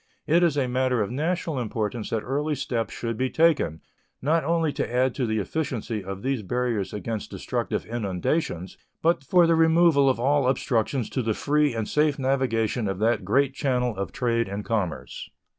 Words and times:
It 0.25 0.41
is 0.41 0.57
a 0.57 0.67
matter 0.67 1.03
of 1.03 1.11
national 1.11 1.59
importance 1.59 2.09
that 2.09 2.23
early 2.23 2.55
steps 2.55 2.91
should 2.91 3.17
be 3.17 3.29
taken, 3.29 3.81
not 4.19 4.43
only 4.43 4.73
to 4.73 4.91
add 4.91 5.13
to 5.13 5.27
the 5.27 5.37
efficiency 5.37 6.03
of 6.03 6.23
these 6.23 6.41
barriers 6.41 6.91
against 6.91 7.29
destructive 7.29 7.85
inundations, 7.85 8.79
but 9.03 9.23
for 9.23 9.45
the 9.45 9.53
removal 9.53 10.09
of 10.09 10.19
all 10.19 10.47
obstructions 10.47 11.07
to 11.11 11.21
the 11.21 11.35
free 11.35 11.75
and 11.75 11.87
safe 11.87 12.17
navigation 12.17 12.87
of 12.87 12.97
that 12.97 13.23
great 13.23 13.53
channel 13.53 13.95
of 13.95 14.11
trade 14.11 14.47
and 14.49 14.65
commerce. 14.65 15.29